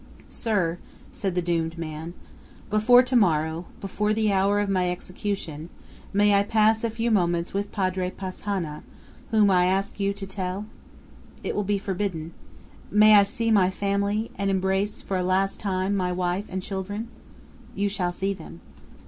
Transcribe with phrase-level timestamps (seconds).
[0.29, 0.79] "Sir,"
[1.13, 2.15] said the doomed man,
[2.71, 5.69] "before to morrow, before the hour of my execution,
[6.11, 8.81] may I pass a few moments with Padre Passanha,
[9.29, 10.65] whom I ask you to tell?"
[11.43, 12.31] "It will be forbidden."
[12.89, 17.09] "May I see my family, and embrace for a last time my wife and children?"
[17.75, 18.59] "You shall see them."